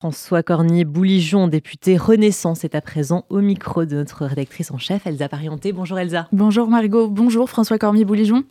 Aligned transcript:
François 0.00 0.42
Cornier-Bouligeon, 0.42 1.46
député 1.46 1.98
Renaissance, 1.98 2.64
est 2.64 2.74
à 2.74 2.80
présent 2.80 3.26
au 3.28 3.42
micro 3.42 3.84
de 3.84 3.96
notre 3.96 4.24
rédactrice 4.24 4.70
en 4.70 4.78
chef, 4.78 5.06
Elsa 5.06 5.28
Parienté. 5.28 5.72
Bonjour 5.72 5.98
Elsa. 5.98 6.26
Bonjour 6.32 6.68
Margot, 6.68 7.08
bonjour 7.08 7.50
François 7.50 7.76
Cornier-Bouligeon. 7.76 8.44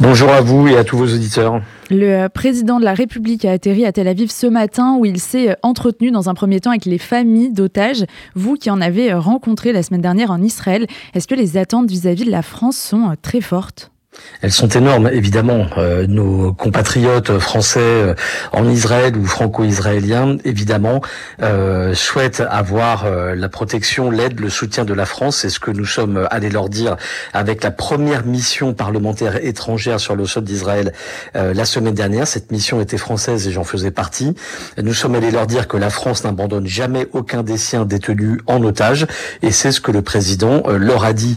Bonjour 0.00 0.30
à 0.30 0.40
vous 0.40 0.66
et 0.66 0.76
à 0.76 0.82
tous 0.82 0.96
vos 0.98 1.04
auditeurs. 1.06 1.62
Le 1.90 2.24
euh, 2.24 2.28
président 2.28 2.80
de 2.80 2.84
la 2.84 2.94
République 2.94 3.44
a 3.44 3.52
atterri 3.52 3.86
à 3.86 3.92
Tel 3.92 4.08
Aviv 4.08 4.32
ce 4.32 4.48
matin 4.48 4.96
où 4.98 5.04
il 5.04 5.20
s'est 5.20 5.50
euh, 5.50 5.54
entretenu 5.62 6.10
dans 6.10 6.28
un 6.28 6.34
premier 6.34 6.58
temps 6.58 6.70
avec 6.70 6.86
les 6.86 6.98
familles 6.98 7.52
d'otages. 7.52 8.04
Vous 8.34 8.56
qui 8.56 8.68
en 8.68 8.80
avez 8.80 9.12
euh, 9.12 9.20
rencontré 9.20 9.72
la 9.72 9.84
semaine 9.84 10.00
dernière 10.00 10.32
en 10.32 10.42
Israël, 10.42 10.88
est-ce 11.14 11.28
que 11.28 11.36
les 11.36 11.56
attentes 11.56 11.88
vis-à-vis 11.88 12.24
de 12.24 12.32
la 12.32 12.42
France 12.42 12.76
sont 12.76 13.14
très 13.22 13.40
fortes? 13.40 13.92
Elles 14.42 14.52
sont 14.52 14.68
énormes, 14.68 15.08
évidemment. 15.12 15.66
Euh, 15.76 16.06
nos 16.06 16.52
compatriotes 16.52 17.38
français 17.38 17.80
euh, 17.80 18.14
en 18.52 18.68
Israël 18.68 19.16
ou 19.16 19.24
franco-israéliens, 19.24 20.38
évidemment, 20.44 21.00
euh, 21.42 21.94
souhaitent 21.94 22.42
avoir 22.48 23.08
la 23.10 23.48
protection, 23.48 24.10
l'aide, 24.10 24.40
le 24.40 24.50
soutien 24.50 24.84
de 24.84 24.94
la 24.94 25.06
France. 25.06 25.38
C'est 25.38 25.50
ce 25.50 25.60
que 25.60 25.70
nous 25.70 25.84
sommes 25.84 26.26
allés 26.30 26.48
leur 26.48 26.68
dire 26.68 26.96
avec 27.32 27.62
la 27.62 27.70
première 27.70 28.24
mission 28.24 28.72
parlementaire 28.72 29.44
étrangère 29.44 30.00
sur 30.00 30.16
le 30.16 30.26
sol 30.26 30.44
d'Israël 30.44 30.92
la 31.34 31.64
semaine 31.64 31.94
dernière. 31.94 32.26
Cette 32.26 32.50
mission 32.50 32.80
était 32.80 32.96
française 32.96 33.46
et 33.46 33.52
j'en 33.52 33.64
faisais 33.64 33.90
partie. 33.90 34.34
Nous 34.82 34.94
sommes 34.94 35.14
allés 35.14 35.30
leur 35.30 35.46
dire 35.46 35.68
que 35.68 35.76
la 35.76 35.90
France 35.90 36.24
n'abandonne 36.24 36.66
jamais 36.66 37.08
aucun 37.12 37.42
des 37.42 37.58
siens 37.58 37.84
détenus 37.84 38.38
en 38.46 38.62
otage. 38.62 39.06
Et 39.42 39.50
c'est 39.50 39.72
ce 39.72 39.80
que 39.80 39.92
le 39.92 40.02
président 40.02 40.62
leur 40.68 41.04
a 41.04 41.12
dit 41.12 41.36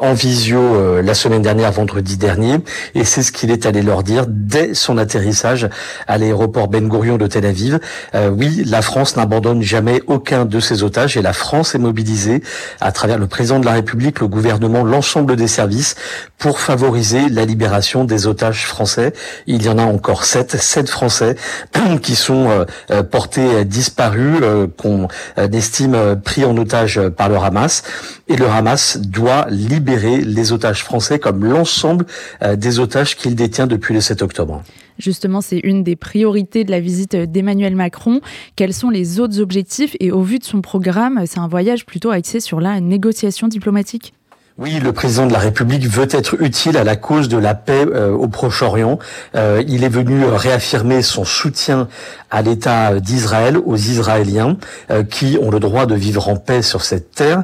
en 0.00 0.14
visio 0.14 1.00
la 1.02 1.14
semaine 1.14 1.42
dernière, 1.42 1.72
vendredi 1.72 2.13
dernier, 2.16 2.58
et 2.94 3.04
c'est 3.04 3.22
ce 3.22 3.32
qu'il 3.32 3.50
est 3.50 3.66
allé 3.66 3.82
leur 3.82 4.02
dire 4.02 4.24
dès 4.28 4.74
son 4.74 4.98
atterrissage 4.98 5.68
à 6.06 6.18
l'aéroport 6.18 6.68
Ben 6.68 6.88
Gurion 6.88 7.18
de 7.18 7.26
Tel 7.26 7.46
Aviv. 7.46 7.80
Euh, 8.14 8.30
oui, 8.30 8.62
la 8.66 8.82
France 8.82 9.16
n'abandonne 9.16 9.62
jamais 9.62 10.02
aucun 10.06 10.44
de 10.44 10.60
ses 10.60 10.82
otages 10.82 11.16
et 11.16 11.22
la 11.22 11.32
France 11.32 11.74
est 11.74 11.78
mobilisée 11.78 12.42
à 12.80 12.92
travers 12.92 13.18
le 13.18 13.26
président 13.26 13.60
de 13.60 13.66
la 13.66 13.72
République, 13.72 14.20
le 14.20 14.28
gouvernement, 14.28 14.84
l'ensemble 14.84 15.36
des 15.36 15.48
services 15.48 15.96
pour 16.38 16.60
favoriser 16.60 17.28
la 17.28 17.44
libération 17.44 18.04
des 18.04 18.26
otages 18.26 18.66
français. 18.66 19.12
Il 19.46 19.62
y 19.62 19.68
en 19.68 19.78
a 19.78 19.84
encore 19.84 20.24
sept, 20.24 20.56
sept 20.56 20.88
Français 20.88 21.36
qui 22.02 22.16
sont 22.16 22.48
euh, 22.48 22.64
euh, 22.90 23.02
portés 23.02 23.64
disparus, 23.64 24.40
qu'on 24.76 25.08
estime 25.36 26.20
pris 26.22 26.44
en 26.44 26.56
otage 26.56 27.00
par 27.16 27.28
le 27.28 27.36
Hamas. 27.36 27.82
Et 28.28 28.36
le 28.36 28.48
Hamas 28.48 28.98
doit 28.98 29.46
libérer 29.50 30.18
les 30.18 30.52
otages 30.52 30.82
français 30.82 31.18
comme 31.18 31.44
l'ensemble 31.44 32.03
euh, 32.42 32.56
des 32.56 32.78
otages 32.78 33.16
qu'il 33.16 33.34
détient 33.34 33.66
depuis 33.66 33.94
le 33.94 34.00
7 34.00 34.22
octobre. 34.22 34.62
Justement, 34.98 35.40
c'est 35.40 35.58
une 35.58 35.82
des 35.82 35.96
priorités 35.96 36.64
de 36.64 36.70
la 36.70 36.80
visite 36.80 37.16
d'Emmanuel 37.16 37.74
Macron. 37.74 38.20
Quels 38.56 38.74
sont 38.74 38.90
les 38.90 39.18
autres 39.20 39.40
objectifs 39.40 39.96
Et 40.00 40.12
au 40.12 40.22
vu 40.22 40.38
de 40.38 40.44
son 40.44 40.60
programme, 40.60 41.22
c'est 41.26 41.40
un 41.40 41.48
voyage 41.48 41.84
plutôt 41.84 42.10
axé 42.10 42.40
sur 42.40 42.60
la 42.60 42.80
négociation 42.80 43.48
diplomatique? 43.48 44.14
Oui, 44.56 44.78
le 44.78 44.92
président 44.92 45.26
de 45.26 45.32
la 45.32 45.40
République 45.40 45.84
veut 45.88 46.06
être 46.12 46.40
utile 46.40 46.76
à 46.76 46.84
la 46.84 46.94
cause 46.94 47.28
de 47.28 47.36
la 47.36 47.56
paix 47.56 47.84
euh, 47.92 48.12
au 48.12 48.28
Proche-Orient. 48.28 49.00
Euh, 49.34 49.64
il 49.66 49.82
est 49.82 49.88
venu 49.88 50.24
réaffirmer 50.26 51.02
son 51.02 51.24
soutien 51.24 51.88
à 52.30 52.40
l'État 52.40 53.00
d'Israël, 53.00 53.58
aux 53.58 53.74
Israéliens, 53.74 54.56
euh, 54.92 55.02
qui 55.02 55.38
ont 55.42 55.50
le 55.50 55.58
droit 55.58 55.86
de 55.86 55.96
vivre 55.96 56.28
en 56.28 56.36
paix 56.36 56.62
sur 56.62 56.84
cette 56.84 57.10
terre, 57.10 57.42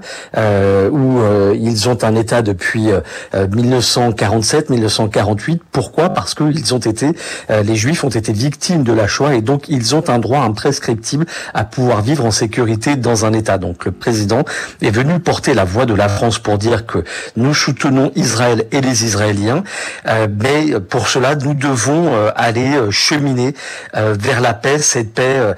où 0.92 1.18
ils 1.54 1.88
ont 1.88 1.98
un 2.02 2.14
État 2.14 2.42
depuis 2.42 2.90
1947-1948. 3.34 5.58
Pourquoi? 5.72 6.10
Parce 6.10 6.34
qu'ils 6.34 6.74
ont 6.74 6.78
été, 6.78 7.12
les 7.48 7.76
Juifs 7.76 8.04
ont 8.04 8.08
été 8.08 8.32
victimes 8.32 8.84
de 8.84 8.92
la 8.92 9.06
Shoah 9.06 9.34
et 9.34 9.42
donc 9.42 9.68
ils 9.68 9.94
ont 9.94 10.08
un 10.08 10.18
droit 10.18 10.40
imprescriptible 10.40 11.26
à 11.54 11.64
pouvoir 11.64 12.02
vivre 12.02 12.24
en 12.24 12.30
sécurité 12.30 12.96
dans 12.96 13.24
un 13.24 13.32
État. 13.32 13.58
Donc 13.58 13.84
le 13.84 13.92
président 13.92 14.44
est 14.82 14.90
venu 14.90 15.20
porter 15.20 15.54
la 15.54 15.64
voix 15.64 15.86
de 15.86 15.94
la 15.94 16.08
France 16.08 16.38
pour 16.38 16.58
dire 16.58 16.86
que 16.86 16.99
nous 17.36 17.54
soutenons 17.54 18.12
Israël 18.14 18.66
et 18.72 18.80
les 18.80 19.04
Israéliens, 19.04 19.64
euh, 20.06 20.28
mais 20.30 20.80
pour 20.80 21.08
cela, 21.08 21.34
nous 21.34 21.54
devons 21.54 22.14
euh, 22.14 22.30
aller 22.36 22.76
euh, 22.76 22.90
cheminer 22.90 23.54
vers 23.94 24.40
la 24.40 24.54
paix, 24.54 24.78
cette 24.78 25.14
paix 25.14 25.54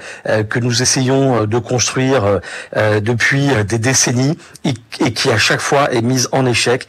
que 0.49 0.59
nous 0.59 0.81
essayons 0.81 1.45
de 1.45 1.57
construire 1.57 2.39
depuis 2.75 3.49
des 3.67 3.77
décennies 3.77 4.37
et, 4.63 4.73
qui 5.13 5.29
à 5.29 5.37
chaque 5.37 5.59
fois 5.59 5.91
est 5.93 6.01
mise 6.01 6.29
en 6.31 6.45
échec 6.45 6.87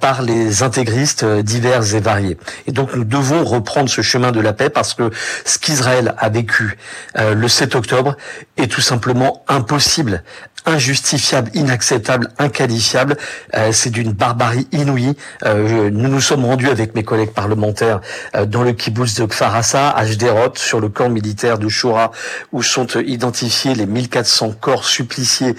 par 0.00 0.22
les 0.22 0.62
intégristes 0.62 1.24
divers 1.24 1.94
et 1.94 2.00
variés. 2.00 2.38
Et 2.66 2.72
donc 2.72 2.94
nous 2.94 3.04
devons 3.04 3.44
reprendre 3.44 3.88
ce 3.88 4.02
chemin 4.02 4.32
de 4.32 4.40
la 4.40 4.52
paix 4.52 4.70
parce 4.70 4.94
que 4.94 5.10
ce 5.44 5.58
qu'Israël 5.58 6.14
a 6.18 6.28
vécu 6.28 6.78
le 7.16 7.48
7 7.48 7.74
octobre 7.74 8.16
est 8.56 8.70
tout 8.70 8.80
simplement 8.80 9.44
impossible 9.48 10.22
injustifiable, 10.66 11.50
inacceptable, 11.54 12.28
inqualifiable. 12.38 13.16
Euh, 13.54 13.72
c'est 13.72 13.90
d'une 13.90 14.12
barbarie 14.12 14.68
inouïe. 14.72 15.14
Euh, 15.44 15.90
nous 15.90 16.08
nous 16.08 16.20
sommes 16.20 16.44
rendus 16.44 16.68
avec 16.68 16.94
mes 16.94 17.02
collègues 17.02 17.32
parlementaires 17.32 18.00
euh, 18.34 18.46
dans 18.46 18.62
le 18.62 18.72
kibbutz 18.72 19.14
de 19.14 19.26
Kfarasa, 19.26 19.90
à 19.90 20.06
Jderot, 20.06 20.52
sur 20.56 20.80
le 20.80 20.88
camp 20.88 21.08
militaire 21.08 21.58
de 21.58 21.68
Shura, 21.68 22.12
où 22.52 22.62
sont 22.62 22.86
identifiés 22.98 23.74
les 23.74 23.86
1400 23.86 24.54
corps 24.60 24.84
suppliciés 24.84 25.54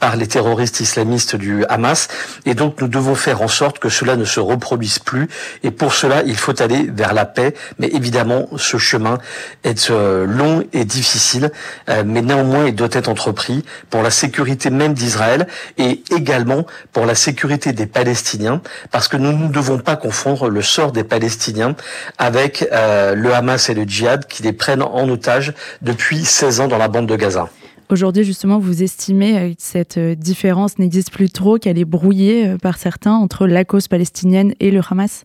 par 0.00 0.16
les 0.16 0.26
terroristes 0.26 0.80
islamistes 0.80 1.36
du 1.36 1.64
Hamas. 1.66 2.08
Et 2.44 2.54
donc 2.54 2.80
nous 2.80 2.88
devons 2.88 3.14
faire 3.14 3.42
en 3.42 3.48
sorte 3.48 3.78
que 3.78 3.88
cela 3.88 4.16
ne 4.16 4.24
se 4.24 4.40
reproduise 4.40 4.98
plus. 4.98 5.28
Et 5.62 5.70
pour 5.70 5.94
cela, 5.94 6.22
il 6.24 6.36
faut 6.36 6.60
aller 6.60 6.90
vers 6.92 7.14
la 7.14 7.24
paix. 7.24 7.54
Mais 7.78 7.88
évidemment, 7.88 8.48
ce 8.56 8.76
chemin 8.76 9.18
est 9.64 9.90
long 9.90 10.64
et 10.72 10.84
difficile. 10.84 11.50
mais 11.88 12.22
néanmoins, 12.22 12.66
il 12.66 12.74
doit 12.74 12.88
être 12.92 13.08
entrepris 13.08 13.64
pour 13.90 14.02
la 14.02 14.10
sécurité 14.10 14.25
sécurité 14.26 14.70
même 14.70 14.92
d'Israël 14.92 15.46
et 15.78 16.02
également 16.10 16.66
pour 16.92 17.06
la 17.06 17.14
sécurité 17.14 17.72
des 17.72 17.86
Palestiniens, 17.86 18.60
parce 18.90 19.06
que 19.06 19.16
nous 19.16 19.32
ne 19.32 19.48
devons 19.48 19.78
pas 19.78 19.94
confondre 19.94 20.48
le 20.48 20.62
sort 20.62 20.90
des 20.90 21.04
Palestiniens 21.04 21.76
avec 22.18 22.66
euh, 22.72 23.14
le 23.14 23.32
Hamas 23.32 23.68
et 23.70 23.74
le 23.74 23.84
djihad 23.84 24.26
qui 24.26 24.42
les 24.42 24.52
prennent 24.52 24.82
en 24.82 25.08
otage 25.08 25.54
depuis 25.80 26.24
16 26.24 26.60
ans 26.60 26.68
dans 26.68 26.78
la 26.78 26.88
bande 26.88 27.06
de 27.06 27.14
Gaza. 27.14 27.48
Aujourd'hui, 27.88 28.24
justement, 28.24 28.58
vous 28.58 28.82
estimez 28.82 29.38
euh, 29.38 29.50
que 29.50 29.60
cette 29.60 29.96
euh, 29.96 30.16
différence 30.16 30.80
n'existe 30.80 31.12
plus 31.12 31.30
trop, 31.30 31.58
qu'elle 31.58 31.78
est 31.78 31.84
brouillée 31.84 32.56
par 32.60 32.78
certains 32.78 33.14
entre 33.14 33.46
la 33.46 33.64
cause 33.64 33.86
palestinienne 33.86 34.54
et 34.58 34.72
le 34.72 34.80
Hamas? 34.90 35.24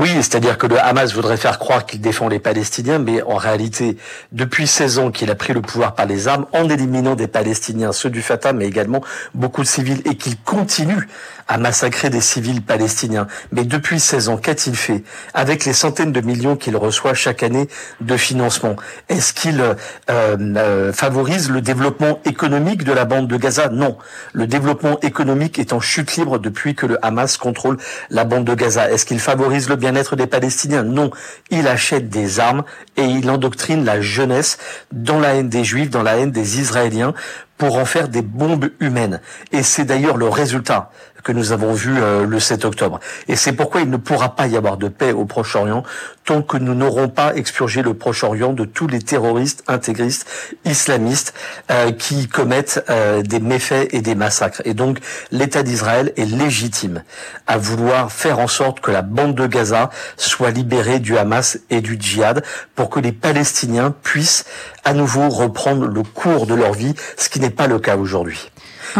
Oui, 0.00 0.08
c'est-à-dire 0.14 0.56
que 0.56 0.66
le 0.66 0.80
Hamas 0.80 1.12
voudrait 1.12 1.36
faire 1.36 1.58
croire 1.58 1.84
qu'il 1.84 2.00
défend 2.00 2.26
les 2.28 2.38
Palestiniens, 2.38 2.98
mais 2.98 3.20
en 3.20 3.36
réalité, 3.36 3.98
depuis 4.32 4.66
16 4.66 4.98
ans 4.98 5.10
qu'il 5.10 5.30
a 5.30 5.34
pris 5.34 5.52
le 5.52 5.60
pouvoir 5.60 5.94
par 5.94 6.06
les 6.06 6.26
armes, 6.26 6.46
en 6.54 6.70
éliminant 6.70 7.16
des 7.16 7.26
Palestiniens, 7.26 7.92
ceux 7.92 8.08
du 8.08 8.22
Fatah, 8.22 8.54
mais 8.54 8.66
également 8.66 9.02
beaucoup 9.34 9.60
de 9.60 9.66
civils, 9.66 10.00
et 10.06 10.16
qu'il 10.16 10.38
continue 10.38 11.06
à 11.48 11.58
massacrer 11.58 12.10
des 12.10 12.20
civils 12.20 12.62
palestiniens. 12.62 13.26
Mais 13.50 13.64
depuis 13.64 13.98
16 13.98 14.28
ans, 14.28 14.36
qu'a-t-il 14.36 14.76
fait 14.76 15.02
avec 15.34 15.64
les 15.64 15.72
centaines 15.72 16.12
de 16.12 16.20
millions 16.20 16.56
qu'il 16.56 16.76
reçoit 16.76 17.12
chaque 17.12 17.42
année 17.42 17.68
de 18.00 18.16
financement? 18.16 18.76
Est-ce 19.08 19.34
qu'il 19.34 19.60
euh, 19.60 19.74
euh, 20.08 20.92
favorise 20.92 21.50
le 21.50 21.60
développement 21.60 22.20
économique 22.24 22.84
de 22.84 22.92
la 22.92 23.04
bande 23.04 23.26
de 23.26 23.36
Gaza? 23.36 23.68
Non. 23.68 23.98
Le 24.32 24.46
développement 24.46 25.00
économique 25.00 25.58
est 25.58 25.72
en 25.72 25.80
chute 25.80 26.16
libre 26.16 26.38
depuis 26.38 26.76
que 26.76 26.86
le 26.86 27.04
Hamas 27.04 27.36
contrôle 27.36 27.78
la 28.10 28.22
bande 28.22 28.44
de 28.44 28.54
Gaza. 28.54 28.88
Est-ce 28.88 29.04
qu'il 29.04 29.18
favorise 29.18 29.68
le 29.68 29.76
bien-être 29.90 30.16
des 30.16 30.26
Palestiniens 30.26 30.82
Non. 30.82 31.10
Il 31.50 31.66
achète 31.66 32.08
des 32.08 32.38
armes 32.38 32.62
et 32.96 33.04
il 33.04 33.28
endoctrine 33.28 33.84
la 33.84 34.00
jeunesse 34.00 34.58
dans 34.92 35.18
la 35.18 35.34
haine 35.34 35.48
des 35.48 35.64
Juifs, 35.64 35.90
dans 35.90 36.02
la 36.02 36.16
haine 36.16 36.30
des 36.30 36.60
Israéliens 36.60 37.12
pour 37.60 37.76
en 37.76 37.84
faire 37.84 38.08
des 38.08 38.22
bombes 38.22 38.70
humaines. 38.80 39.20
Et 39.52 39.62
c'est 39.62 39.84
d'ailleurs 39.84 40.16
le 40.16 40.30
résultat 40.30 40.90
que 41.22 41.32
nous 41.32 41.52
avons 41.52 41.74
vu 41.74 41.94
euh, 41.98 42.24
le 42.24 42.40
7 42.40 42.64
octobre. 42.64 43.00
Et 43.28 43.36
c'est 43.36 43.52
pourquoi 43.52 43.82
il 43.82 43.90
ne 43.90 43.98
pourra 43.98 44.34
pas 44.34 44.46
y 44.46 44.56
avoir 44.56 44.78
de 44.78 44.88
paix 44.88 45.12
au 45.12 45.26
Proche-Orient 45.26 45.82
tant 46.24 46.42
que 46.42 46.56
nous 46.56 46.74
n'aurons 46.74 47.08
pas 47.08 47.34
expurgé 47.34 47.82
le 47.82 47.94
Proche-Orient 47.94 48.52
de 48.52 48.64
tous 48.64 48.86
les 48.86 49.00
terroristes 49.00 49.64
intégristes 49.68 50.26
islamistes 50.64 51.34
euh, 51.70 51.92
qui 51.92 52.28
commettent 52.28 52.84
euh, 52.88 53.22
des 53.22 53.40
méfaits 53.40 53.92
et 53.92 54.00
des 54.00 54.14
massacres. 54.14 54.62
Et 54.64 54.74
donc 54.74 54.98
l'État 55.30 55.62
d'Israël 55.62 56.12
est 56.16 56.24
légitime 56.24 57.02
à 57.46 57.58
vouloir 57.58 58.12
faire 58.12 58.38
en 58.38 58.48
sorte 58.48 58.80
que 58.80 58.90
la 58.90 59.02
bande 59.02 59.34
de 59.34 59.46
Gaza 59.46 59.90
soit 60.16 60.50
libérée 60.50 61.00
du 61.00 61.18
Hamas 61.18 61.58
et 61.68 61.80
du 61.80 61.98
djihad 62.00 62.44
pour 62.74 62.90
que 62.90 63.00
les 63.00 63.12
Palestiniens 63.12 63.94
puissent 64.02 64.44
à 64.84 64.94
nouveau 64.94 65.28
reprendre 65.28 65.86
le 65.86 66.02
cours 66.02 66.46
de 66.46 66.54
leur 66.54 66.72
vie, 66.72 66.94
ce 67.16 67.28
qui 67.28 67.40
n'est 67.40 67.49
pas 67.50 67.66
le 67.66 67.78
cas 67.78 67.96
aujourd'hui. 67.96 68.50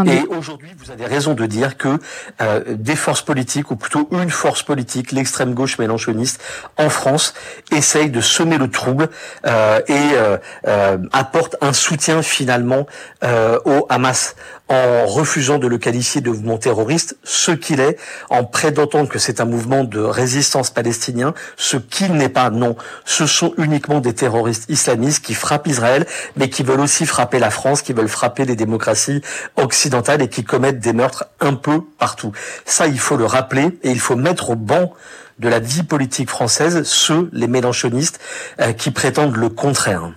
Et 0.06 0.22
aujourd'hui, 0.28 0.70
vous 0.78 0.90
avez 0.90 1.06
raison 1.06 1.34
de 1.34 1.46
dire 1.46 1.76
que 1.76 1.98
euh, 2.40 2.62
des 2.68 2.96
forces 2.96 3.22
politiques, 3.22 3.70
ou 3.70 3.76
plutôt 3.76 4.08
une 4.12 4.30
force 4.30 4.62
politique, 4.62 5.12
l'extrême 5.12 5.54
gauche 5.54 5.78
mélanchoniste, 5.78 6.40
en 6.76 6.88
France, 6.88 7.34
essaye 7.72 8.10
de 8.10 8.20
semer 8.20 8.58
le 8.58 8.70
trouble 8.70 9.08
euh, 9.46 9.80
et 9.86 9.92
euh, 10.14 10.38
euh, 10.66 10.98
apporte 11.12 11.56
un 11.60 11.72
soutien 11.72 12.22
finalement 12.22 12.86
euh, 13.24 13.58
au 13.64 13.86
Hamas 13.88 14.34
en 14.68 15.04
refusant 15.06 15.58
de 15.58 15.66
le 15.66 15.78
qualifier 15.78 16.20
de 16.20 16.30
mouvement 16.30 16.56
terroriste, 16.56 17.16
ce 17.24 17.50
qu'il 17.50 17.80
est, 17.80 17.98
en 18.30 18.44
prétendant 18.44 19.04
que 19.04 19.18
c'est 19.18 19.40
un 19.40 19.44
mouvement 19.44 19.82
de 19.82 19.98
résistance 19.98 20.70
palestinien, 20.70 21.34
ce 21.56 21.76
qu'il 21.76 22.12
n'est 22.12 22.28
pas. 22.28 22.50
Non, 22.50 22.76
ce 23.04 23.26
sont 23.26 23.52
uniquement 23.58 23.98
des 23.98 24.14
terroristes 24.14 24.70
islamistes 24.70 25.24
qui 25.24 25.34
frappent 25.34 25.66
Israël, 25.66 26.06
mais 26.36 26.48
qui 26.48 26.62
veulent 26.62 26.80
aussi 26.80 27.04
frapper 27.04 27.40
la 27.40 27.50
France, 27.50 27.82
qui 27.82 27.92
veulent 27.92 28.08
frapper 28.08 28.44
les 28.44 28.54
démocraties 28.54 29.22
occidentales 29.56 29.79
et 29.86 30.28
qui 30.28 30.44
commettent 30.44 30.80
des 30.80 30.92
meurtres 30.92 31.26
un 31.40 31.54
peu 31.54 31.82
partout. 31.98 32.32
Ça, 32.64 32.86
il 32.86 32.98
faut 32.98 33.16
le 33.16 33.24
rappeler 33.24 33.78
et 33.82 33.90
il 33.90 34.00
faut 34.00 34.16
mettre 34.16 34.50
au 34.50 34.56
banc 34.56 34.92
de 35.38 35.48
la 35.48 35.58
vie 35.58 35.82
politique 35.82 36.28
française 36.28 36.82
ceux, 36.84 37.30
les 37.32 37.46
mélanchonistes, 37.46 38.20
euh, 38.60 38.72
qui 38.72 38.90
prétendent 38.90 39.36
le 39.36 39.48
contraire. 39.48 40.12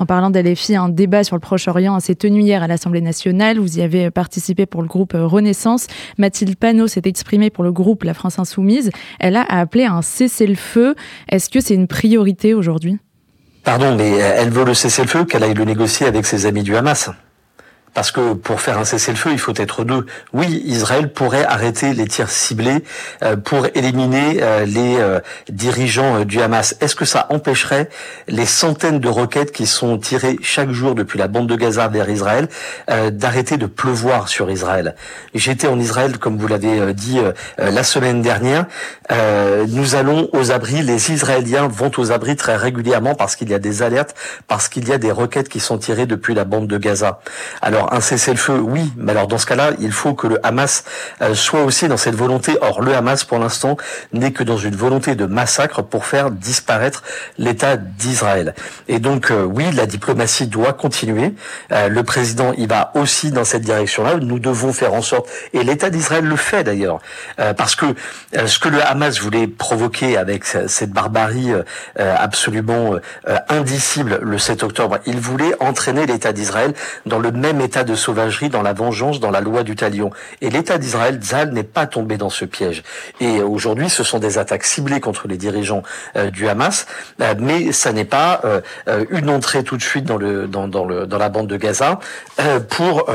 En 0.00 0.06
parlant 0.06 0.30
d'LFI, 0.30 0.76
un 0.76 0.88
débat 0.88 1.24
sur 1.24 1.34
le 1.34 1.40
Proche-Orient 1.40 1.98
s'est 1.98 2.14
tenu 2.14 2.40
hier 2.40 2.62
à 2.62 2.68
l'Assemblée 2.68 3.00
nationale. 3.00 3.58
Vous 3.58 3.78
y 3.78 3.82
avez 3.82 4.10
participé 4.10 4.64
pour 4.64 4.82
le 4.82 4.88
groupe 4.88 5.12
Renaissance. 5.14 5.88
Mathilde 6.18 6.56
Panot 6.56 6.86
s'est 6.86 7.02
exprimée 7.04 7.50
pour 7.50 7.64
le 7.64 7.72
groupe 7.72 8.04
La 8.04 8.14
France 8.14 8.38
Insoumise. 8.38 8.90
Elle 9.18 9.34
a 9.34 9.42
appelé 9.42 9.84
un 9.84 10.02
cessez-le-feu. 10.02 10.94
Est-ce 11.28 11.50
que 11.50 11.60
c'est 11.60 11.74
une 11.74 11.88
priorité 11.88 12.54
aujourd'hui? 12.54 12.98
Pardon, 13.64 13.96
mais 13.96 14.10
elle 14.12 14.50
veut 14.50 14.64
le 14.64 14.74
cessez-le-feu, 14.74 15.24
qu'elle 15.24 15.42
aille 15.42 15.54
le 15.54 15.64
négocier 15.64 16.06
avec 16.06 16.26
ses 16.26 16.46
amis 16.46 16.62
du 16.62 16.76
Hamas. 16.76 17.10
Parce 17.94 18.12
que 18.12 18.34
pour 18.34 18.60
faire 18.60 18.78
un 18.78 18.84
cessez-le-feu, 18.84 19.30
il 19.32 19.38
faut 19.38 19.54
être 19.56 19.84
deux. 19.84 20.06
Oui, 20.32 20.62
Israël 20.64 21.12
pourrait 21.12 21.44
arrêter 21.44 21.94
les 21.94 22.06
tirs 22.06 22.30
ciblés 22.30 22.84
euh, 23.22 23.36
pour 23.36 23.66
éliminer 23.74 24.38
euh, 24.42 24.64
les 24.64 24.96
euh, 24.98 25.20
dirigeants 25.48 26.24
du 26.24 26.40
Hamas. 26.40 26.76
Est-ce 26.80 26.94
que 26.94 27.04
ça 27.04 27.26
empêcherait 27.30 27.88
les 28.28 28.46
centaines 28.46 29.00
de 29.00 29.08
roquettes 29.08 29.52
qui 29.52 29.66
sont 29.66 29.98
tirées 29.98 30.38
chaque 30.42 30.70
jour 30.70 30.94
depuis 30.94 31.18
la 31.18 31.28
bande 31.28 31.48
de 31.48 31.56
Gaza 31.56 31.88
vers 31.88 32.08
Israël 32.08 32.48
d'arrêter 33.12 33.56
de 33.56 33.66
pleuvoir 33.66 34.28
sur 34.28 34.50
Israël? 34.50 34.94
J'étais 35.34 35.66
en 35.66 35.78
Israël, 35.78 36.18
comme 36.18 36.38
vous 36.38 36.46
l'avez 36.46 36.92
dit 36.94 37.20
la 37.58 37.82
semaine 37.82 38.22
dernière. 38.22 38.66
nous 39.68 39.94
allons 39.94 40.28
aux 40.32 40.50
abris. 40.50 40.82
Les 40.82 41.12
Israéliens 41.12 41.68
vont 41.68 41.90
aux 41.96 42.12
abris 42.12 42.36
très 42.36 42.56
régulièrement 42.56 43.14
parce 43.14 43.36
qu'il 43.36 43.50
y 43.50 43.54
a 43.54 43.58
des 43.58 43.82
alertes, 43.82 44.14
parce 44.46 44.68
qu'il 44.68 44.88
y 44.88 44.92
a 44.92 44.98
des 44.98 45.10
roquettes 45.10 45.48
qui 45.48 45.60
sont 45.60 45.78
tirées 45.78 46.06
depuis 46.06 46.34
la 46.34 46.44
bande 46.44 46.66
de 46.66 46.78
Gaza. 46.78 47.20
Alors 47.62 47.77
un 47.92 48.00
cessez-le-feu, 48.00 48.58
oui, 48.60 48.92
mais 48.96 49.12
alors 49.12 49.26
dans 49.26 49.38
ce 49.38 49.46
cas-là, 49.46 49.72
il 49.78 49.92
faut 49.92 50.14
que 50.14 50.26
le 50.26 50.46
Hamas 50.46 50.84
euh, 51.22 51.34
soit 51.34 51.62
aussi 51.62 51.88
dans 51.88 51.96
cette 51.96 52.14
volonté. 52.14 52.56
Or, 52.60 52.82
le 52.82 52.94
Hamas, 52.94 53.24
pour 53.24 53.38
l'instant, 53.38 53.76
n'est 54.12 54.32
que 54.32 54.42
dans 54.42 54.56
une 54.56 54.74
volonté 54.76 55.14
de 55.14 55.26
massacre 55.26 55.82
pour 55.82 56.06
faire 56.06 56.30
disparaître 56.30 57.02
l'État 57.36 57.76
d'Israël. 57.76 58.54
Et 58.88 58.98
donc, 58.98 59.30
euh, 59.30 59.44
oui, 59.44 59.64
la 59.72 59.86
diplomatie 59.86 60.46
doit 60.46 60.72
continuer. 60.72 61.34
Euh, 61.72 61.88
le 61.88 62.02
président, 62.02 62.52
il 62.56 62.68
va 62.68 62.92
aussi 62.94 63.30
dans 63.30 63.44
cette 63.44 63.62
direction-là. 63.62 64.16
Nous 64.16 64.38
devons 64.38 64.72
faire 64.72 64.94
en 64.94 65.02
sorte, 65.02 65.28
et 65.52 65.62
l'État 65.62 65.90
d'Israël 65.90 66.24
le 66.24 66.36
fait 66.36 66.64
d'ailleurs, 66.64 67.00
parce 67.56 67.74
que 67.74 67.86
ce 68.46 68.58
que 68.58 68.68
le 68.68 68.82
Hamas 68.82 69.20
voulait 69.20 69.46
provoquer 69.46 70.16
avec 70.16 70.44
cette 70.44 70.90
barbarie 70.90 71.52
absolument 71.96 72.96
indicible 73.48 74.18
le 74.22 74.38
7 74.38 74.62
octobre, 74.62 74.98
il 75.06 75.18
voulait 75.18 75.54
entraîner 75.60 76.06
l'État 76.06 76.32
d'Israël 76.32 76.74
dans 77.06 77.18
le 77.18 77.32
même 77.32 77.60
de 77.68 77.94
sauvagerie 77.94 78.48
dans 78.48 78.62
la 78.62 78.72
vengeance, 78.72 79.20
dans 79.20 79.30
la 79.30 79.40
loi 79.40 79.62
du 79.62 79.76
talion. 79.76 80.10
Et 80.40 80.50
l'État 80.50 80.78
d'Israël, 80.78 81.20
Zal, 81.22 81.52
n'est 81.52 81.62
pas 81.62 81.86
tombé 81.86 82.16
dans 82.16 82.30
ce 82.30 82.44
piège. 82.44 82.82
Et 83.20 83.40
aujourd'hui, 83.40 83.90
ce 83.90 84.02
sont 84.02 84.18
des 84.18 84.38
attaques 84.38 84.64
ciblées 84.64 85.00
contre 85.00 85.28
les 85.28 85.36
dirigeants 85.36 85.82
euh, 86.16 86.30
du 86.30 86.48
Hamas, 86.48 86.86
euh, 87.20 87.34
mais 87.38 87.72
ça 87.72 87.92
n'est 87.92 88.04
pas 88.04 88.40
euh, 88.44 89.04
une 89.10 89.30
entrée 89.30 89.62
tout 89.62 89.76
de 89.76 89.82
suite 89.82 90.04
dans 90.04 90.16
le 90.16 90.46
dans, 90.46 90.66
le 90.84 91.06
dans 91.06 91.18
la 91.18 91.28
bande 91.28 91.46
de 91.46 91.56
Gaza 91.56 92.00
pour 92.68 93.06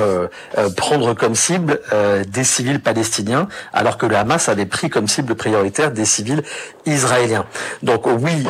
prendre 0.75 1.13
comme 1.13 1.35
cible 1.35 1.79
des 2.27 2.43
civils 2.43 2.79
palestiniens, 2.79 3.47
alors 3.73 3.97
que 3.97 4.05
le 4.05 4.15
Hamas 4.15 4.49
avait 4.49 4.65
pris 4.65 4.89
comme 4.89 5.07
cible 5.07 5.35
prioritaire 5.35 5.91
des 5.91 6.05
civils 6.05 6.43
israéliens. 6.85 7.45
Donc 7.81 8.05
oui, 8.07 8.45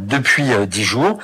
depuis 0.00 0.50
dix 0.66 0.84
jours, 0.84 1.18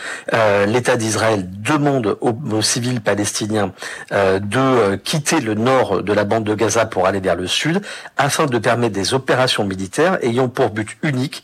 l'État 0.66 0.96
d'Israël 0.96 1.48
demande 1.64 2.16
aux, 2.20 2.62
civils 2.62 3.00
palestiniens 3.00 3.64
euh, 3.64 3.72
de 4.10 4.58
euh, 4.58 4.96
quitter 4.96 5.40
le 5.40 5.54
nord 5.54 6.02
de 6.02 6.12
la 6.12 6.24
bande 6.24 6.44
de 6.44 6.54
Gaza 6.54 6.86
pour 6.86 7.06
aller 7.06 7.20
vers 7.20 7.36
le 7.36 7.46
sud, 7.46 7.82
afin 8.16 8.46
de 8.46 8.58
permettre 8.58 8.94
des 8.94 9.14
opérations 9.14 9.64
militaires 9.64 10.18
ayant 10.22 10.48
pour 10.48 10.70
but 10.70 10.96
unique 11.02 11.42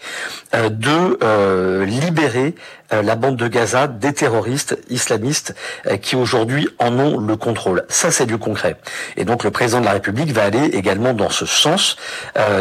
euh, 0.55 0.69
de 0.69 1.85
libérer 1.85 2.55
la 2.91 3.15
bande 3.15 3.37
de 3.37 3.47
Gaza 3.47 3.87
des 3.87 4.13
terroristes 4.13 4.77
islamistes 4.89 5.55
qui 6.03 6.17
aujourd'hui 6.17 6.69
en 6.81 6.99
ont 6.99 7.19
le 7.21 7.37
contrôle. 7.37 7.85
Ça, 7.89 8.11
c'est 8.11 8.27
du 8.27 8.37
concret. 8.37 8.77
Et 9.17 9.25
donc 9.25 9.45
le 9.45 9.53
président 9.53 9.79
de 9.79 9.85
la 9.85 9.93
République 9.93 10.33
va 10.33 10.43
aller 10.43 10.65
également 10.73 11.15
dans 11.15 11.31
ce 11.31 11.47
sens, 11.47 11.97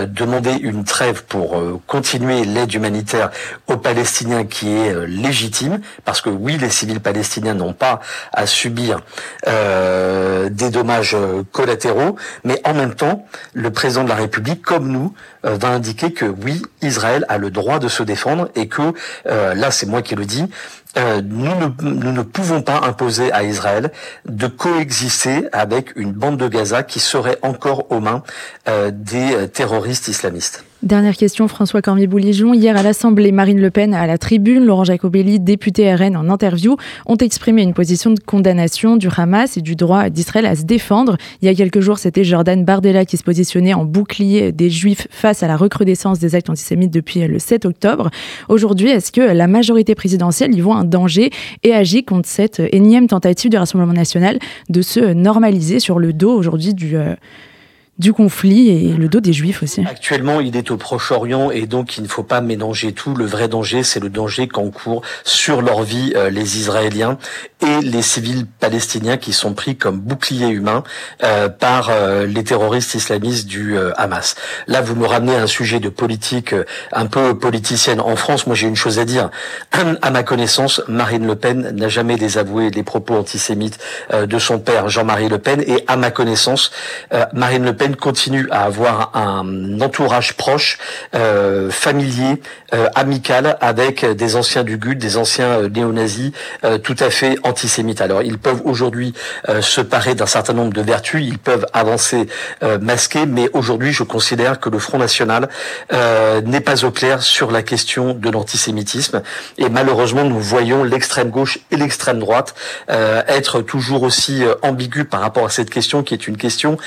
demander 0.08 0.54
une 0.62 0.84
trêve 0.84 1.24
pour 1.24 1.60
continuer 1.88 2.46
l'aide 2.46 2.72
humanitaire 2.72 3.32
aux 3.66 3.78
Palestiniens 3.78 4.46
qui 4.46 4.70
est 4.70 5.08
légitime, 5.08 5.82
parce 6.06 6.22
que 6.22 6.30
oui, 6.30 6.58
les 6.58 6.70
civils 6.70 7.00
palestiniens 7.00 7.56
n'ont 7.56 7.74
pas 7.74 8.00
à 8.32 8.46
subir 8.46 9.00
euh, 9.90 10.50
des 10.50 10.70
dommages 10.70 11.16
euh, 11.16 11.44
collatéraux, 11.52 12.16
mais 12.44 12.62
en 12.64 12.74
même 12.74 12.96
temps, 12.96 13.26
le 13.54 13.72
président 13.72 14.04
de 14.04 14.10
la 14.10 14.16
République, 14.16 14.62
comme 14.62 14.88
nous, 14.88 15.14
euh, 15.46 15.56
va 15.60 15.70
indiquer 15.70 16.14
que 16.14 16.26
oui, 16.26 16.62
Israël 16.82 17.26
a 17.28 17.38
le 17.38 17.50
droit 17.50 17.80
de 17.80 17.88
se 17.88 18.04
défendre 18.04 18.50
et 18.56 18.68
que, 18.68 18.94
là 19.26 19.72
c'est 19.72 19.86
moi 19.86 20.02
qui 20.02 20.16
le 20.16 20.26
dis, 20.26 20.46
nous, 20.98 21.56
ne, 21.56 21.68
nous 21.82 22.12
ne 22.12 22.22
pouvons 22.22 22.62
pas 22.62 22.82
imposer 22.84 23.32
à 23.32 23.44
Israël 23.44 23.92
de 24.26 24.48
coexister 24.48 25.48
avec 25.52 25.96
une 25.96 26.12
bande 26.12 26.38
de 26.38 26.48
Gaza 26.48 26.84
qui 26.84 27.00
serait 27.00 27.38
encore 27.42 27.92
aux 27.92 28.00
mains 28.00 28.24
des 28.92 29.48
terroristes 29.50 30.08
islamistes. 30.08 30.64
Dernière 30.82 31.18
question, 31.18 31.50
François 31.50 31.82
Cormier-Bouligeon. 31.82 32.54
Hier 32.54 32.78
à 32.78 32.84
l'Assemblée, 32.84 33.34
Marine 33.34 33.60
Le 33.60 33.70
Pen 33.70 33.94
à 33.94 34.08
la 34.08 34.18
tribune, 34.18 34.64
Laurent 34.64 34.86
Jacobelli, 34.86 35.42
député 35.42 35.94
RN 35.94 36.16
en 36.16 36.30
interview, 36.30 36.78
ont 37.06 37.18
exprimé 37.18 37.64
une 37.64 37.74
position 37.74 38.12
de 38.12 38.20
condamnation 38.22 38.96
du 38.96 39.10
Hamas 39.14 39.58
et 39.58 39.62
du 39.62 39.76
droit 39.76 40.10
d'Israël 40.10 40.46
à 40.46 40.56
se 40.56 40.64
défendre. 40.64 41.18
Il 41.42 41.48
y 41.48 41.50
a 41.50 41.54
quelques 41.54 41.82
jours, 41.82 41.98
c'était 41.98 42.24
Jordan 42.24 42.64
Bardella 42.64 43.04
qui 43.04 43.18
se 43.18 43.24
positionnait 43.24 43.74
en 43.74 43.84
bouclier 43.84 44.54
des 44.54 44.70
Juifs 44.70 45.06
face 45.12 45.44
à 45.44 45.48
la 45.48 45.58
recrudescence 45.58 46.18
des 46.20 46.34
actes 46.34 46.50
antisémites 46.50 46.92
depuis 46.92 47.28
le 47.28 47.40
7 47.40 47.66
octobre. 47.66 48.10
Aujourd'hui, 48.48 48.88
est-ce 48.88 49.12
que 49.12 49.20
la 49.20 49.48
majorité 49.48 49.96
présidentielle 49.96 50.56
y 50.56 50.62
voit 50.62 50.78
un 50.78 50.86
danger 50.86 51.30
et 51.64 51.74
agit 51.74 52.06
contre 52.06 52.30
cette 52.30 52.62
énième 52.72 53.08
tentative 53.08 53.52
du 53.52 53.58
Rassemblement 53.58 53.92
national 53.92 54.40
de 54.70 54.82
se 54.82 55.02
normaliser 55.12 55.82
sur 55.82 56.00
le 56.00 56.14
dos 56.14 56.32
aujourd'hui 56.32 56.74
du, 56.74 56.96
euh, 56.96 57.16
du 58.00 58.14
conflit 58.14 58.70
et 58.70 58.94
le 58.94 59.10
dos 59.10 59.20
des 59.20 59.34
Juifs 59.34 59.62
aussi. 59.62 59.84
Actuellement, 59.86 60.40
il 60.40 60.56
est 60.56 60.72
au 60.72 60.78
Proche-Orient 60.78 61.52
et 61.52 61.68
donc 61.68 61.98
il 61.98 62.04
ne 62.04 62.08
faut 62.08 62.24
pas 62.24 62.40
mélanger 62.40 62.94
tout. 62.94 63.14
Le 63.14 63.26
vrai 63.26 63.50
danger, 63.50 63.84
c'est 63.84 64.00
le 64.00 64.10
danger 64.10 64.48
qu'encourent 64.48 65.02
sur 65.26 65.62
leur 65.62 65.84
vie 65.84 66.14
euh, 66.16 66.30
les 66.30 66.58
Israéliens 66.58 67.18
et 67.62 67.82
les 67.82 68.02
civils 68.02 68.46
palestiniens 68.46 69.18
qui 69.18 69.34
sont 69.34 69.54
pris 69.54 69.76
comme 69.76 70.00
boucliers 70.00 70.48
humains 70.48 70.84
euh, 71.24 71.50
par 71.50 71.90
euh, 71.90 72.26
les 72.26 72.46
terroristes 72.46 72.96
islamistes 72.96 73.48
du 73.48 73.78
Hamas. 73.98 74.36
Là, 74.68 74.80
vous 74.80 74.96
me 74.96 75.06
ramenez 75.06 75.36
à 75.36 75.44
un 75.44 75.48
sujet 75.48 75.82
de 75.82 75.90
politique 75.90 76.56
un 76.94 77.06
peu 77.06 77.38
politicienne. 77.38 78.00
En 78.00 78.16
France, 78.16 78.48
moi 78.48 78.56
j'ai 78.56 78.68
une 78.68 78.78
chose 78.78 78.98
à 78.98 79.06
dire. 79.06 79.30
À 80.02 80.12
ma 80.12 80.24
connaissance, 80.24 80.82
Marine 80.88 81.28
Le 81.28 81.36
Pen 81.36 81.72
n'a 81.76 81.90
jamais 81.90 82.16
désavoué 82.16 82.70
les 82.70 82.84
propos 82.84 83.16
antisémites 83.16 83.80
de 84.14 84.40
son 84.40 84.60
père 84.60 84.88
Jean-Marie 84.88 85.28
Le 85.28 85.40
Pen 85.40 85.62
et 85.66 85.84
à 85.88 85.98
ma 85.98 86.12
connaissance, 86.12 86.72
Marine 87.34 87.66
Le 87.66 87.76
Pen 87.76 87.89
continue 87.96 88.48
à 88.52 88.64
avoir 88.64 89.12
un 89.16 89.80
entourage 89.82 90.34
proche, 90.34 90.78
euh, 91.16 91.70
familier, 91.70 92.42
euh, 92.74 92.88
amical, 92.96 93.58
avec 93.62 94.06
des 94.06 94.36
anciens 94.36 94.64
du 94.64 94.78
GUD, 94.78 94.98
des 94.98 95.18
anciens 95.18 95.62
euh, 95.62 95.70
néo-nazis, 95.70 96.32
tout 96.84 96.96
à 97.00 97.10
fait 97.10 97.38
antisémites. 97.44 98.02
Alors 98.02 98.22
ils 98.22 98.38
peuvent 98.38 98.62
aujourd'hui 98.66 99.14
se 99.62 99.82
parer 99.82 100.16
d'un 100.16 100.26
certain 100.26 100.54
nombre 100.54 100.74
de 100.74 100.82
vertus, 100.82 101.24
ils 101.26 101.38
peuvent 101.38 101.66
avancer 101.74 102.28
masqués, 102.82 103.26
mais 103.26 103.50
aujourd'hui 103.54 103.92
je 103.92 104.04
considère 104.04 104.60
que 104.60 104.70
le 104.70 104.80
Front 104.80 104.98
National 104.98 105.50
n'est 105.92 106.62
pas 106.62 106.86
au 106.86 106.92
clair 106.92 107.22
sur 107.22 107.52
la 107.52 107.64
question 107.64 108.14
de 108.14 108.30
l'antisémitisme. 108.30 109.22
Et 109.58 109.70
malheureusement, 109.70 110.24
nous 110.24 110.40
voyons 110.40 110.84
l'extrême 110.84 111.30
gauche 111.30 111.60
et 111.72 111.78
l'extrême 111.78 112.20
droite 112.20 112.56
être 112.90 113.62
toujours 113.62 114.04
aussi 114.04 114.44
ambigus 114.62 115.06
par 115.10 115.22
rapport 115.22 115.46
à 115.46 115.50
cette 115.50 115.70
question 115.70 116.04
qui 116.04 116.14
est 116.14 116.28
une 116.28 116.38
question 116.38 116.78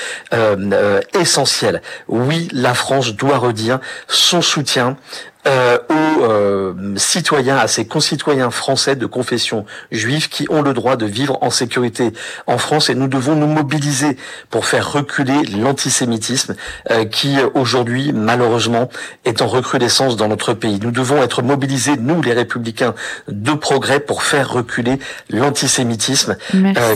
essentiel. 1.14 1.82
Oui, 2.08 2.48
la 2.52 2.74
France 2.74 3.14
doit 3.14 3.38
redire 3.38 3.80
son 4.08 4.42
soutien 4.42 4.96
euh, 5.44 5.78
aux 5.90 6.22
euh, 6.22 6.74
citoyens, 6.96 7.56
à 7.56 7.66
ces 7.66 7.84
concitoyens 7.84 8.52
français 8.52 8.94
de 8.94 9.06
confession 9.06 9.66
juive 9.90 10.28
qui 10.28 10.46
ont 10.50 10.62
le 10.62 10.72
droit 10.72 10.94
de 10.94 11.04
vivre 11.04 11.38
en 11.40 11.50
sécurité 11.50 12.12
en 12.46 12.58
France 12.58 12.90
et 12.90 12.94
nous 12.94 13.08
devons 13.08 13.34
nous 13.34 13.48
mobiliser 13.48 14.16
pour 14.50 14.66
faire 14.66 14.92
reculer 14.92 15.42
l'antisémitisme 15.58 16.54
euh, 16.92 17.04
qui 17.06 17.38
aujourd'hui 17.54 18.12
malheureusement 18.12 18.88
est 19.24 19.42
en 19.42 19.48
recrudescence 19.48 20.16
dans 20.16 20.28
notre 20.28 20.54
pays. 20.54 20.78
Nous 20.80 20.92
devons 20.92 21.20
être 21.20 21.42
mobilisés, 21.42 21.96
nous 21.98 22.22
les 22.22 22.34
républicains 22.34 22.94
de 23.26 23.52
progrès, 23.52 23.98
pour 23.98 24.22
faire 24.22 24.52
reculer 24.52 25.00
l'antisémitisme 25.28 26.36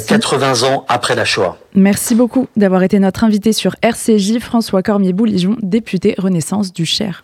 80 0.06 0.62
ans 0.62 0.84
après 0.88 1.16
la 1.16 1.24
Shoah. 1.24 1.58
Merci 1.74 2.14
beaucoup 2.14 2.46
d'avoir 2.56 2.82
été 2.84 2.98
notre 3.00 3.24
invité 3.24 3.52
sur 3.52 3.74
RCJ, 3.82 4.38
François 4.38 4.82
Cormier-Bouligeon, 4.82 5.56
député 5.60 6.14
Renaissance 6.16 6.72
du 6.72 6.86
Cher. 6.86 7.14